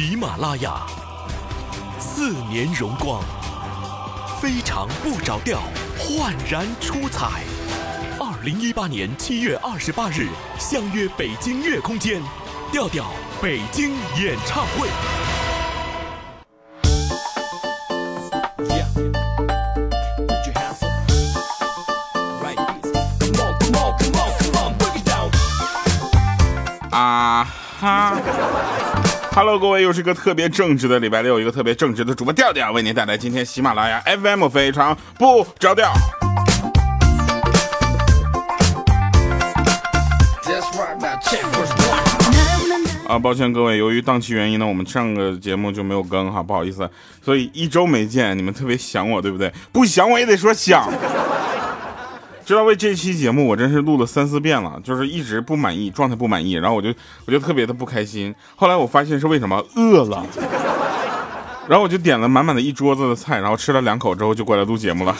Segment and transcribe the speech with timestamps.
[0.00, 0.86] 喜马拉雅，
[1.98, 3.20] 四年荣光，
[4.40, 5.58] 非常不着调，
[5.98, 7.42] 焕然出彩。
[8.20, 12.22] 二零一八年七月二十八日，相约北京乐空间，
[12.70, 13.06] 调调
[13.42, 14.88] 北京演唱会。
[26.92, 27.44] 啊
[27.80, 28.16] 哈
[29.38, 35.92] ！Hello，各位，又是一个特别正直的礼拜六，一个特别正直的主播调调为您带来今天喜马拉雅 FM 非常不着调。
[43.06, 46.90] 啊，抱歉各位，由于档期原因呢，我们上个节目就没有更哈，不好意思，
[47.24, 49.52] 所以一周没见，你们特别想我，对不对？
[49.70, 50.90] 不想我也得说想。
[52.48, 56.88] 知道为这期节目，我真是录了三四遍了，就是一直不满意，状态不满意，然后我就
[57.26, 58.34] 我就特别的不开心。
[58.56, 60.24] 后来我发现是为什么，饿了，
[61.68, 65.14] 然后我就点了满满的一桌子的菜，然后吃了两口之后就过来录节目了。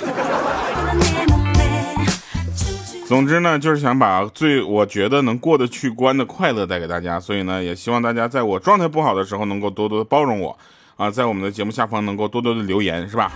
[3.07, 10.57] 总之呢，就是想把最我觉得能过得去关的快乐带给大家，所以呢，也希望大家在我状态不好的时候能够多多的包容我，
[10.97, 13.31] 啊，在我们的节目下方能够多多的留言，是吧？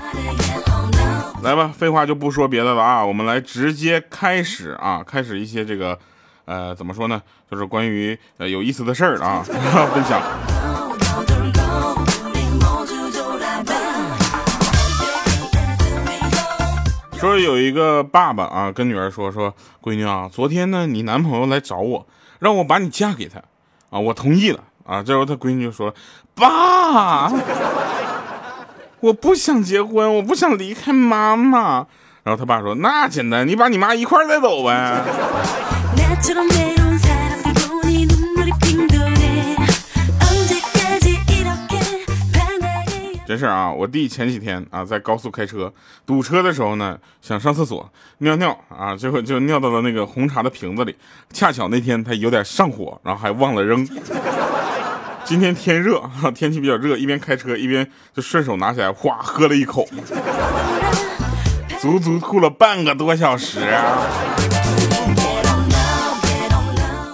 [1.43, 5.99] 来吧，废话就不说别的了啊，我们来直接开始啊，开始一些这个，
[6.45, 9.43] 呃，怎么说呢，就是关于呃有意思的事儿啊，
[9.93, 10.23] 分享。
[17.19, 22.07] 说有一个爸爸啊，跟女儿说说，闺女啊，昨天呢，你男朋友来找我，
[22.39, 23.41] 让我把你嫁给他，
[23.91, 25.03] 啊，我同意了啊。
[25.03, 25.93] 这时候他闺女就说，
[26.35, 27.29] 爸，
[29.03, 31.85] 我不想结婚，我不想离开妈妈。
[32.23, 35.03] 然后他爸说，那简单，你把你妈一块带走呗。
[43.27, 43.73] 真事啊！
[43.73, 45.73] 我弟前几天啊在高速开车，
[46.07, 50.95] 堵车的时候呢，想上厕所尿尿啊，结果就尿到了那个红茶的瓶子里。
[51.33, 53.85] 恰巧那天他有点上火，然后还忘了扔。
[55.33, 55.99] 今天天热，
[56.37, 59.89] 天气比较热，一边开车一边就顺手拿起来，哗喝了一口，
[61.81, 63.61] 足足吐了半个多小时。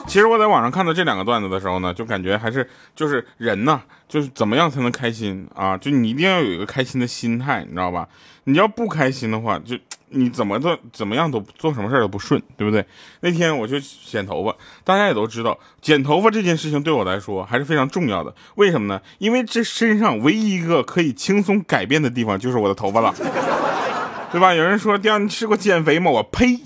[0.09, 5.77] 其实我在网上看到这两个段子的时候呢，就感觉还是就是人呢，就是怎么样才能开心啊？
[5.77, 8.09] 就你一定要有一个开心的心态，你知道吧？
[8.45, 9.77] 你要不开心的话，就
[10.09, 12.83] 你怎么做怎么样都做什么事都不顺，对不对？
[13.21, 18.35] 那天我就剪头发，大家也都知道，剪头发这件事情对我来说还是非常重要的。
[18.55, 18.99] 为什么呢？
[19.19, 23.15] 因为这身上唯一一个可以轻松改变的地方就是我的头发了，
[24.33, 24.55] 对吧？
[24.55, 26.11] 有人说，第二你吃过减肥吗？
[26.11, 26.59] 我呸！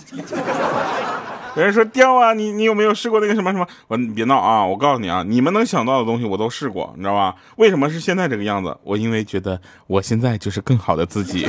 [1.57, 3.67] 有人说掉啊，你你有没有试过那个什么什么？
[3.89, 4.65] 我你别闹啊！
[4.65, 7.37] 我告诉你啊，你们能想到的东西我都试过，你知道吧？
[7.57, 8.75] 为什么是现在这个样子？
[8.83, 11.47] 我因为觉得我现在就是更好的自己。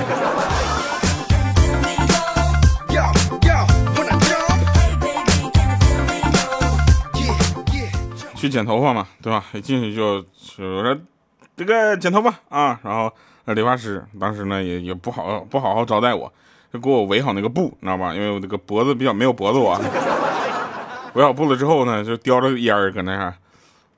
[8.36, 9.46] 去剪头发嘛，对吧？
[9.54, 10.28] 一进去就就
[10.84, 10.98] 说
[11.56, 13.10] 这个剪头发啊，然后
[13.54, 16.30] 理发师当时呢也也不好不好好招待我。
[16.74, 18.16] 就给我围好那个布，你知道吧？
[18.16, 19.80] 因为我这个脖子比较没有脖子，我
[21.14, 23.36] 围好布了之后呢，就叼着烟儿搁那儿。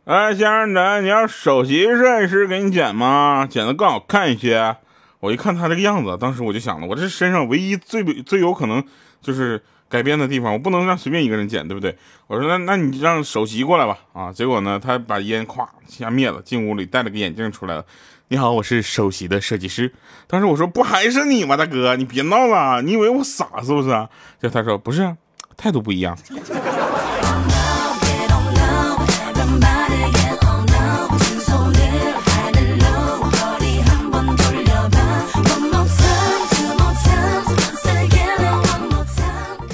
[0.04, 3.48] 哎，先生的，你要首席设计师给你剪吗？
[3.50, 4.76] 剪的更好看一些。
[5.22, 8.84] 我一看他这个样子，当时我就想了，我这身上唯一最最有可能
[9.22, 11.98] 就是改变的地方，我不能让随便一个人剪，对不对？
[12.28, 13.98] 我说那那你让首席过来吧。
[14.12, 17.86] 啊，结果呢，他把烟咵一下灭了，进屋里戴了个眼镜出来了。
[18.28, 19.94] 你好，我是首席的设计师。
[20.26, 24.08] 当时我说不还是你吗，大哥，你别闹了，你以为我傻是不是？
[24.42, 25.16] 就他说不是，
[25.56, 26.18] 态度不一样。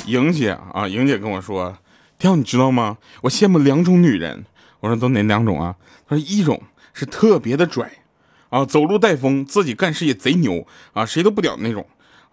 [0.06, 1.78] 莹姐啊，莹姐跟我说，
[2.19, 2.97] 跳你知道吗？
[3.22, 4.44] 我羡慕两种女人。
[4.81, 5.75] 我说都哪两种啊？
[6.06, 7.89] 她说一种是特别的拽。
[8.51, 11.83] 啊，走路带风，自己干事业贼牛啊，谁都不屌那种。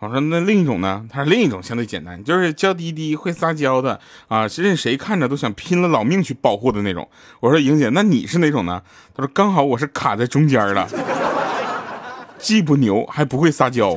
[0.00, 1.04] 我说那另一种呢？
[1.10, 3.98] 他说另一种相对简单，就是娇滴滴会撒娇的
[4.28, 7.08] 啊，任谁看着都想拼了老命去保护的那种。
[7.40, 8.82] 我说莹姐，那你是哪种呢？
[9.16, 10.88] 他说刚好我是卡在中间了，
[12.38, 13.96] 既不牛还不会撒娇，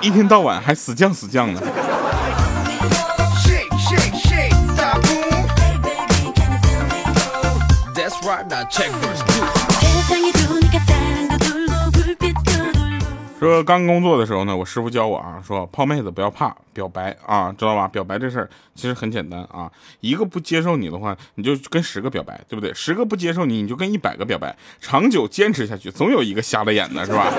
[0.00, 1.62] 一天到晚还死犟死犟的。
[13.38, 17.86] 说刚工作的时候呢，我师傅教我啊，说泡妹子不要怕表白啊，知道吧？
[17.86, 22.72] 表白这事儿其实很简单啊，一个不接受你的话，你就跟十个表白，对不对？
[22.72, 27.30] 十个不接受你，你就跟一百个表白，长久坚持下去，总有一个瞎了眼的，是吧？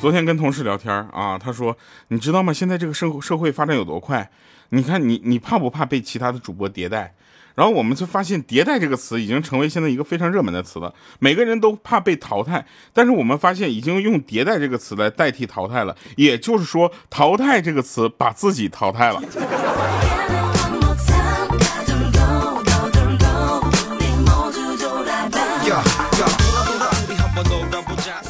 [0.00, 1.76] 昨天跟同事聊天啊，他说，
[2.08, 2.50] 你知道吗？
[2.50, 4.30] 现在这个社会社会发展有多快？
[4.70, 7.12] 你看你你怕不怕被其他的主播迭代？
[7.56, 10.94] 然后我们就发现“迭代”这个词已经成为现在一个非常热门的词了。
[11.18, 15.96] 每个人都怕被淘汰，但是我们发现已经用“迭代”这个词来代替淘汰了。
[16.16, 19.20] 也就是说，“淘汰”这个词把自己淘汰了。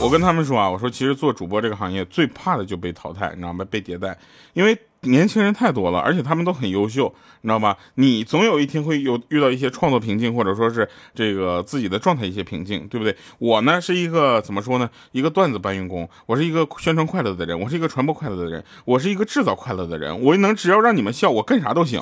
[0.06, 3.66] 我跟他们说啊，我说其实做主播这个行业最怕的就被淘汰，你知道吗？
[3.68, 4.16] 被迭代，
[4.52, 7.76] 因为年轻人太多了，而且他们都很优秀，你知道吧？
[7.96, 13.16] 你总有一天会有遇到一些创作瓶颈，或者说是这个自己的状态一些瓶颈，对不对？
[13.38, 14.88] 我呢是一个怎么说呢？
[15.10, 22.00] 一个段子搬运工，我是一个宣传快乐的人，我是一个传播快乐的人，我是一个制造快乐的人，我能只要让你们笑，我干啥都行。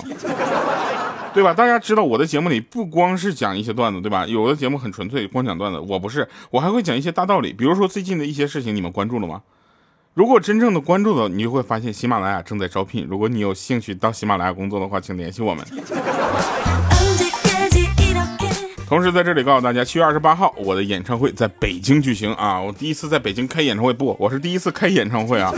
[1.35, 1.53] 对吧？
[1.53, 4.25] 大家知道我的节目里不光是讲一些段子，对吧？
[4.27, 5.81] 有的节目很纯粹，光讲段子。
[5.81, 7.53] 我不是，我还会讲一些大道理。
[7.53, 9.43] 比如说最近的一些事情，你们关注了吗？
[10.15, 13.05] 如果真正的关注了，你就会发现喜马拉雅正在招聘。
[13.11, 15.67] 如果你有兴趣到喜马拉雅工作的话，请联系我们。
[18.87, 22.61] 同时在这里告诉大家，七月二十八号我的演唱会在北京举行啊！
[22.61, 25.53] 我第一次在北京开演唱会，不，我是第一次开演唱会啊。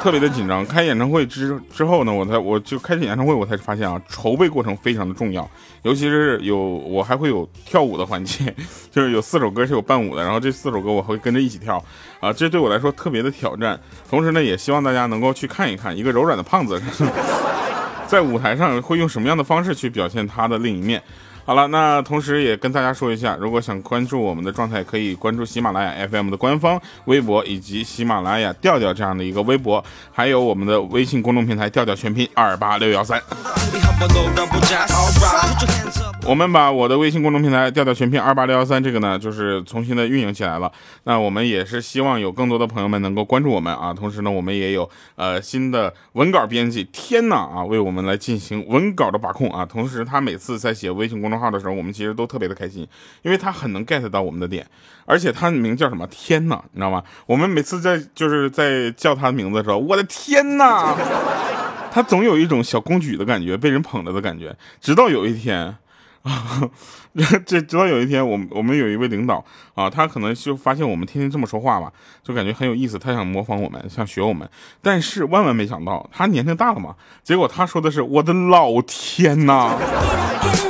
[0.00, 5.48] 特别的紧张，开演唱会之之后呢，我才我就开始演唱会，我才发现啊，筹备过程非常的重要，
[5.82, 8.54] 尤其是有我还会有跳舞的环节，
[8.90, 11.84] 就是有四首歌是有伴舞的，然后这四首歌我会跟着一起跳，
[12.20, 13.78] 啊，这对我来说特别的挑战。
[14.08, 16.80] 同时呢，也希望大家能够去看一看一个柔软的胖子
[18.06, 21.02] 在舞台上会用什么样的方式去表现他的另一面。
[21.48, 33.18] 好了，那同时也跟大家说一下，如果想关注我们的状态，可以关注喜马拉雅 FM 的官方微博，以及喜马拉雅调调这样的一个微博，还有我们的微信公众平台调调全拼二八六幺三。
[36.26, 40.70] 我们把我的微信公众平台调调全拼二八六幺三这个呢，就是重新的运营起来了。
[41.04, 43.94] 那我们也是希望有更多的朋友们能够关注我们啊。
[43.94, 44.86] 同时呢，我们也有
[45.16, 49.64] 呃新的文稿编辑天呐啊，为我们来进行文稿的把控啊。
[49.64, 52.86] 同时，他每次在写微信公众号的时候，我们其实都特别的开心，
[53.22, 54.66] 因为他很能 get 到我们的点，
[55.04, 57.02] 而且他的名叫什么天呐，你知道吗？
[57.26, 60.96] 我们每次在就是在叫他的名字的时候，我的天呐！
[61.90, 64.54] 他总有一种小公举的感觉，被人捧着的感觉。
[64.80, 65.74] 直到有一天，
[66.22, 66.70] 啊，
[67.46, 69.42] 这直到有一天，我我们有一位领导
[69.74, 71.90] 啊，他可能就发现我们天天这么说话吧，
[72.22, 74.48] 就感觉很有意思，他想模仿我们，想学我们。
[74.82, 76.94] 但是万万没想到，他年龄大了嘛，
[77.24, 79.76] 结果他说的是：“我的老天呐！”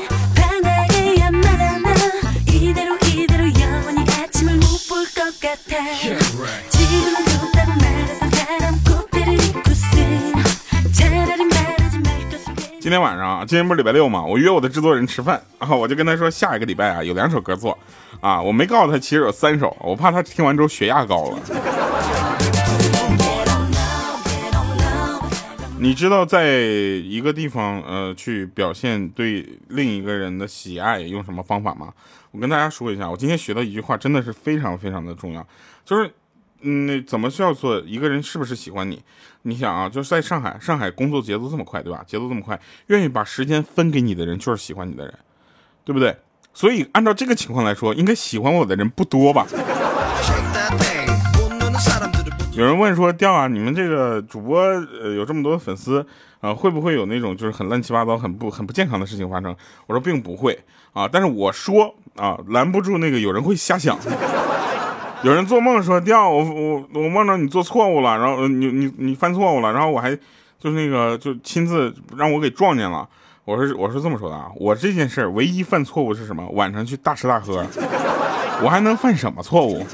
[12.81, 15.41] 今天晚上啊，今天不是礼拜六嘛，我约我的制作人吃饭。
[15.56, 17.79] 啊，我就跟他说下一个礼拜啊有两首歌做。
[18.21, 21.39] 啊，我没告诉他其实有三首，我怕他听完之后血压高了。
[25.81, 31.93] 你知道在一个地方呃去表现对另一个人的喜爱用什么方法吗？
[32.30, 35.46] 我跟大家说一下，我今天学到一句话真的是非常非常的重要，
[35.84, 36.12] 就是。
[36.60, 39.00] 嗯，怎么叫做一个人是不是喜欢你？
[39.42, 42.02] 你想啊，就是在上海，上海工作节奏这么快，对吧？
[42.04, 45.14] 节奏这么快，愿意把时间分给你的人就是喜欢你的人，
[45.85, 46.16] 对不对？
[46.52, 49.47] 所以按照这个情况来说，应该喜欢我的人不多吧？
[52.54, 56.04] 有人问说，调啊，你们这个主播呃有这么多粉丝
[56.40, 59.54] 啊，会不会有那种就是很乱七八糟、很不很不健康的事情发生？
[59.87, 60.59] 我说并不会
[60.92, 63.99] 啊，但是我说啊，拦不住那个有人会瞎想。
[65.25, 70.14] 有人做梦说掉我我我梦着你做错误了，然后你你你犯错误了，然后我还
[70.61, 73.09] 就是那个就亲自让我给撞见了。
[73.45, 76.47] 我是我是这么说的啊，我这件事唯一犯错误是什么？
[76.50, 77.66] 晚上去大吃大喝，
[78.62, 79.85] 我还能犯什么错误？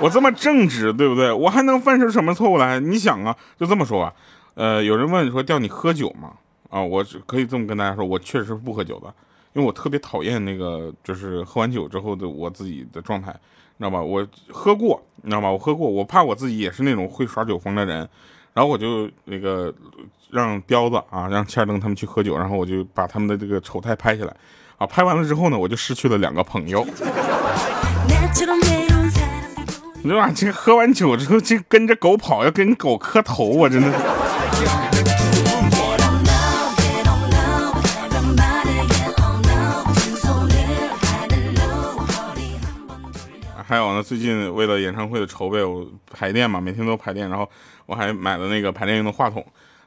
[0.00, 1.32] 我这么正直，对不对？
[1.32, 2.78] 我还能犯出什么错误来？
[2.78, 4.12] 你想啊，就这么说吧。
[4.54, 6.32] 呃，有人问说掉你喝酒吗？
[6.70, 9.06] 啊，我可以这么跟大家说，我确实是不喝酒的，
[9.52, 13.34] 因为我特别讨厌那个就是喝完酒之后的我自己的状态。
[13.78, 14.00] 你知道吧？
[14.00, 15.50] 我喝过，你知道吧？
[15.50, 18.08] 我喝过，我怕我自己也是那种会耍酒疯的人，
[18.52, 19.74] 然后我就那个
[20.30, 24.36] 让彪子啊，让千灯他们去喝酒，然后我就把他们的这个丑态拍下来，
[24.76, 26.86] 啊，拍完了之后呢，我就失去了两个朋友。
[30.04, 33.90] 你说这喝完酒之后就跟着狗跑，要跟狗磕头，我真的
[43.64, 47.48] 还有呢最近为了演唱会的筹备我排练嘛每天都排练然后
[47.86, 49.42] 我还买了那个排练用的话筒。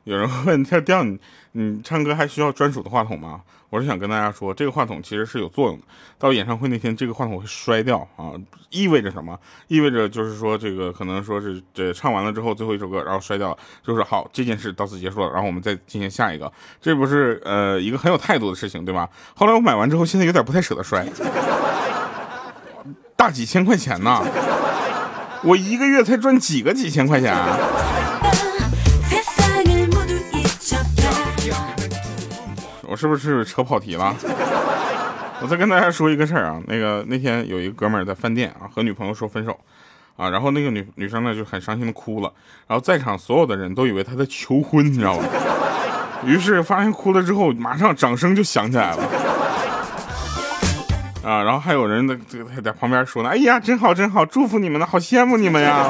[0.06, 1.20] 有人问跳跳你
[1.52, 3.42] 你唱歌还需要专属的话筒吗？
[3.70, 5.84] 我是想跟大家说，这个话筒其实是有作用的。
[6.18, 8.32] 到演唱会那天，这个话筒会摔掉啊，
[8.70, 9.38] 意味着什么？
[9.68, 19.10] 意味着就是说，这个可能说是这唱完了之后最后一首歌，然后摔掉了，就是好，这件事到此结束了，然后我们再进行下一个，这不是呃一个很有态度的事情，对吧？
[19.36, 21.06] 后来我买完之后，现在有点不太舍得摔，
[23.16, 24.24] 大几千块钱呢，
[25.44, 27.36] 我一个月才赚几个几千块钱。
[32.96, 34.16] 我是不是扯跑题了？
[35.44, 39.52] 我再跟大家说一个事儿啊，那个那天有一个哥们儿在饭店啊和女朋友说分手，
[40.16, 42.32] 啊，然后那个女女生呢就很伤心的哭了，
[42.68, 45.26] 然后在场所有的人都以为他在求婚，你知道吗？
[46.24, 49.04] 于是发现哭了之后，马上掌声就响起来了，
[51.22, 52.08] 啊，然后还有人
[52.64, 55.86] 在旁边说呢，哎呀，真好真好，祝福你们呢，好羡慕你们呀。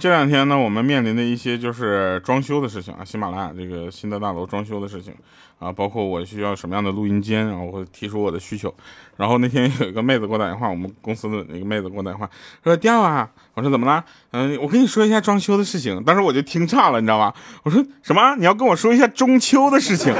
[0.00, 5.12] 这两天呢，我们面临的一些就是装修的事情啊，喜马拉雅这个新的大楼装修的事情
[5.58, 8.74] 啊，包括我需要什么样的录音间，然后我会提出我的需求。
[9.18, 12.26] 然后那天有一个妹子给我打电话，我们公司的那个妹子给我打电话
[12.64, 14.02] 说：“调啊！”我说：“怎么了？”
[14.32, 16.02] 嗯，我跟你说一下装修的事情。
[16.02, 17.34] 当时我就听岔了，你知道吧？
[17.62, 18.34] 我说：“什么？
[18.36, 20.14] 你要跟我说一下中秋的事情？”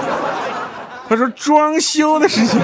[1.08, 2.60] 他说：“装修的事情。”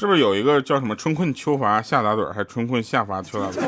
[0.00, 3.60] 是不是有一个叫什么春困秋乏夏打盹，还春困夏乏秋打盹？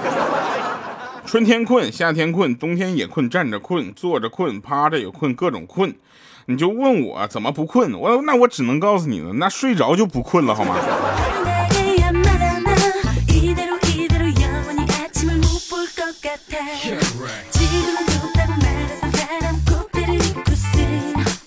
[1.29, 5.95] 春天困，夏天困，冬天也困，站着困，坐着困，趴着也困，各种困。
[6.47, 7.93] 你就问我怎么不困？
[7.93, 10.75] 我那我只能告诉你了，那睡着就不困了，好吗？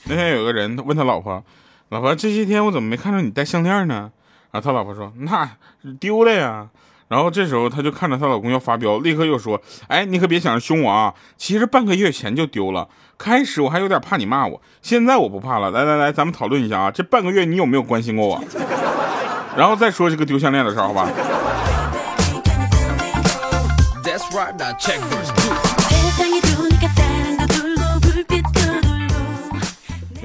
[0.03, 1.43] 那天有个人他问他老婆
[1.89, 4.11] ：“老婆，这些天我怎么没看着你戴项链呢？”
[4.55, 5.50] 然后他老婆说：“那
[6.00, 6.65] 丢了呀。”
[7.09, 11.13] 然后这时候他就看着她老公要发飙，立刻又说：“哎，你可别想着凶我啊！
[11.35, 12.88] 其实半个月前就丢了。
[13.17, 15.71] 开始我还有点怕你骂我，现在我不怕了。
[15.71, 18.41] 来来来，咱们讨论一下啊，这半个月你有没有关心过我？
[19.57, 21.09] 然后再说这个丢项链的事儿，好吧？”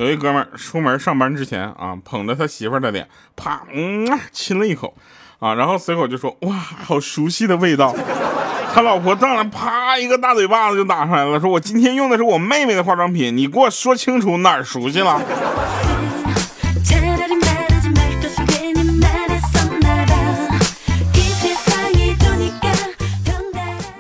[0.01, 4.95] 有一哥们儿出门上班之前啊，捧着他媳妇儿的脸，啪，嗯，亲了一口，
[5.41, 7.95] 啊，然后随口就说：“哇，好熟悉的味道。
[8.73, 15.21] ”他老婆上来啪一个大嘴巴子就打上来了，说：“我今天用的是我妹妹的化妆品，你给我说清楚哪儿熟悉了。”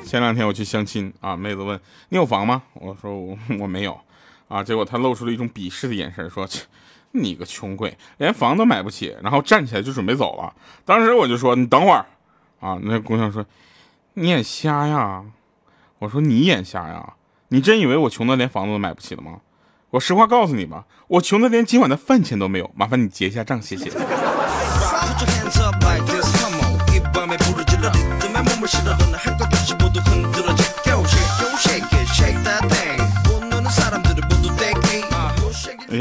[0.07, 1.79] 前两天我去相亲啊，妹子问
[2.09, 3.95] ：“你有房吗？”我说：“我我没有。”
[4.51, 4.63] 啊！
[4.65, 6.47] 结果他露出了一种鄙视的眼神，说
[7.13, 10.53] ：“你个穷鬼，连房都买不起。”然后站起来就准备走了。
[10.85, 12.05] 当时我就说：“你等会儿。”
[12.59, 13.47] 啊，那姑娘说
[14.15, 15.23] ：“你眼瞎呀？”
[16.01, 17.15] 我说：“你眼瞎呀？
[17.49, 19.41] 你真以为我穷的连房子都买不起了吗？
[19.91, 22.71] 我实话告诉你吧，我穷的连今晚的饭钱都没有。
[22.75, 23.91] 麻烦你结一下账，谢谢。”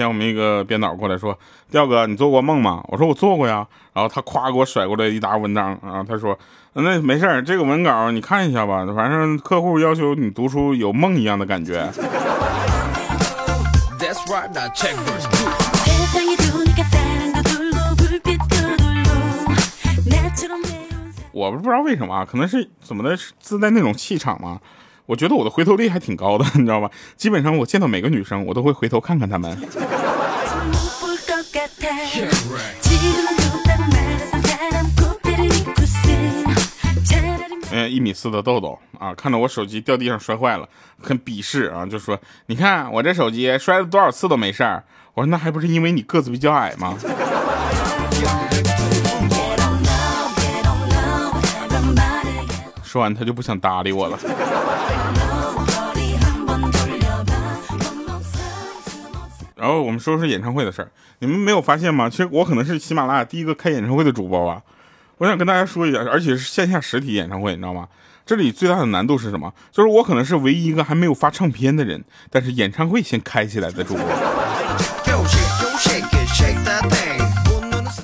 [0.10, 1.38] 我们一个编导过来说
[1.72, 6.38] ：“调哥，你做过梦吗？”我说：“我做过呀。”然后他夸给我甩过来一沓文章啊，他说
[6.74, 11.90] ：“那没事儿，这个文稿你看一下吧，反正客户要求你读出有梦一样的感觉。”
[21.32, 24.60] 我不不知道为什么啊，可能是怎么的自带那种气场嘛？
[25.06, 26.92] 我觉得我的回头率还挺高的，你知道吧？
[27.16, 29.58] 基本上我见到每个女生，我都会回头看看她们。
[37.72, 40.68] 嗯，一米四的豆豆啊，看到我手机掉地上摔坏了，
[41.02, 44.84] 很鄙视啊，就说：“你看我这手机摔了多少次都没事儿。”
[45.14, 46.96] 我说：“那还不是因为你个子比较矮吗？”
[52.84, 54.18] 说完，他就不想搭理我了。
[59.60, 60.90] 然后我们说说演唱会的事儿，
[61.20, 62.10] 你们没有发现吗？
[62.10, 64.62] 其实我可能是喜马拉雅第一个开演唱会的主播吧。
[65.18, 67.88] 我想跟大家说一下，而且是线下实体演唱会，你知道吗？
[68.26, 69.54] 这里最大的难度是什么？
[69.72, 74.04] 就是我可能是唯一一个还没有发唱片的人，但是演唱会先开起来的主播。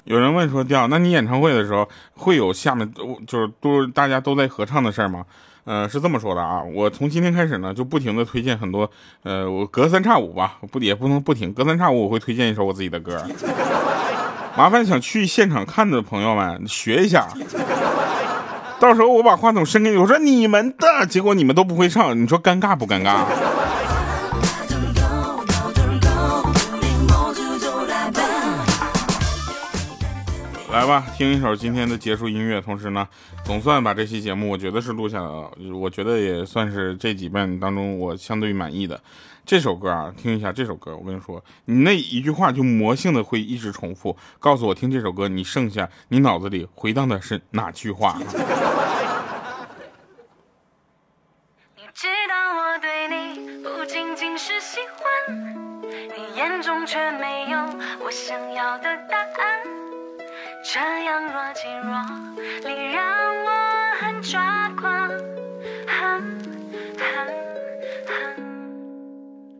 [0.03, 2.91] 有人问说，调，那你演唱会的时候会有下面
[3.25, 5.25] 就是都大家都在合唱的事儿吗？
[5.65, 8.89] 呃，是这么说的啊，我从今天开始呢，就不停的推荐很多，
[9.23, 13.21] 呃，我隔三差五吧，不也不能不停，隔三差五我会推荐一首我自己的歌。
[14.55, 17.27] 麻烦想去现场看的朋友们学一下，
[18.79, 23.25] 到时候我把话筒伸给你，我说你们的，结果你们都不会唱，你说尴尬不尴尬？
[30.75, 32.59] 来吧，听一首今天的结束音乐。
[32.59, 33.07] 同时呢，
[33.45, 35.49] 总算把这期节目，我觉得是录下来了。
[35.73, 38.99] 我觉得也算是这几遍当中我相对满意的。
[39.45, 40.93] 这首歌啊，听一下这首歌。
[40.97, 48.17] 我跟你说，你那一句话就魔性的会一直重复，告诉我听这首歌，你剩下你脑子里回荡的是哪句话？
[51.77, 55.07] 你知道我对你不仅仅是喜欢，
[55.87, 57.59] 你眼中却没有
[58.03, 59.74] 我想要的答案。
[60.73, 61.93] 这样若即若
[62.67, 63.05] 离，让
[63.45, 63.51] 我
[64.01, 65.11] 很抓狂。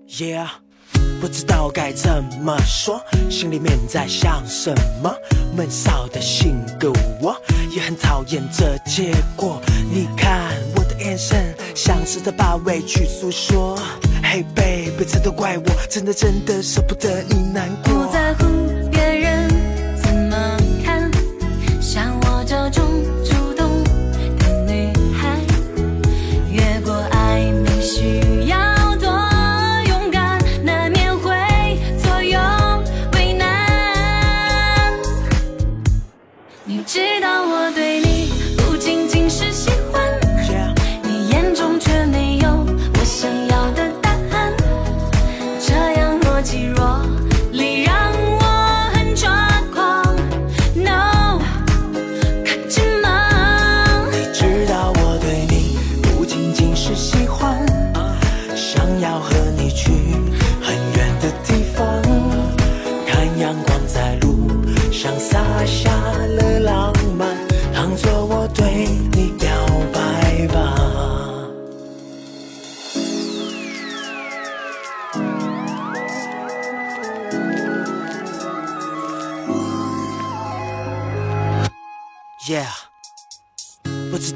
[0.07, 0.47] Yeah，
[1.21, 5.13] 不知道该怎么说，心里面在想什么。
[5.55, 9.61] 闷骚的性格，我也很讨厌这结果。
[9.93, 13.77] 你看我的眼神，像是在把委屈诉说。
[14.23, 17.93] Hey baby，这都怪我，真的真的舍不得你难过。
[17.93, 18.64] 不在乎。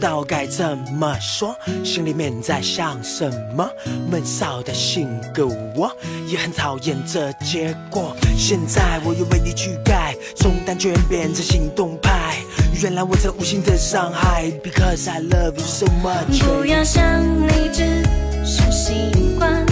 [0.09, 3.69] 不知道该怎么说，心里面在想什么。
[4.09, 5.45] 闷骚的性格，
[5.75, 5.95] 我
[6.27, 8.15] 也很讨厌这结果。
[8.35, 12.37] 现在我又为你去改，从单纯变成行动派。
[12.81, 16.39] 原来我曾无心的伤害，Because I love you so much。
[16.39, 18.03] 不要想你只
[18.43, 19.63] 是习惯，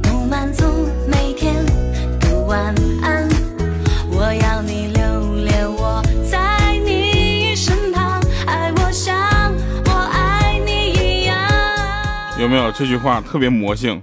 [0.00, 0.64] 不满足
[1.06, 1.54] 每天
[2.20, 3.35] 的晚安。
[12.46, 14.00] 有没有这句话特别魔性？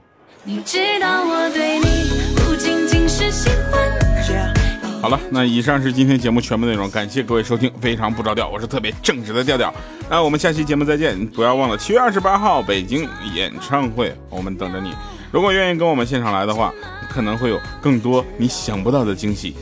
[5.02, 9.74] 好了，那以上是今天节目全部内容，感谢各位收听，非常不着调，我是特别正直的调调。
[10.10, 14.94] 那我们下期节目再见，不要忘了七月二十八号北京演唱会，我们等着你。
[15.32, 16.74] 如果愿意跟我们现场来的话，
[17.10, 19.56] 可能会有更多你想不到的惊喜。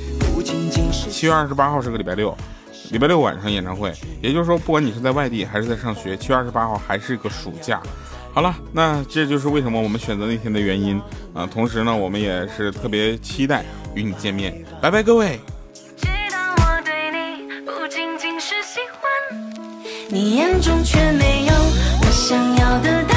[1.08, 2.36] 七月二十八号是个礼拜六，
[2.89, 7.80] 礼拜六晚上演唱会，也就是说，不管你是在外地还是在上学，七月二十八号还是个暑假。
[8.34, 11.00] 好了，那这就是为什么我们选择那天的原因
[11.34, 11.46] 啊！
[11.46, 14.63] 同时呢，我们也是特别期待与你见面。
[14.82, 15.39] 拜拜，各位。
[20.13, 23.11] 你眼中却没有我想要的